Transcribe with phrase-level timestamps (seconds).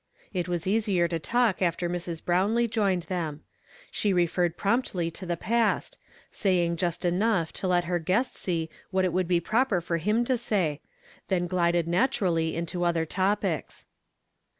[0.33, 2.23] It was easier to talk after Mrs.
[2.23, 3.43] HrowiUee joined them.
[3.91, 5.99] She refer'vd promptly to th(> past,
[6.31, 10.25] saying just enougli to let her guest see what it would be proi)er for him
[10.27, 10.81] U> say,
[11.27, 13.85] then gliilcd naturally into other topics.